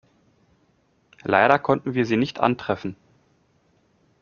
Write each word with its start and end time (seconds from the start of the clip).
Leider 1.21 1.59
konnten 1.59 1.93
wir 1.93 2.07
Sie 2.07 2.17
nicht 2.17 2.39
antreffen. 2.39 2.95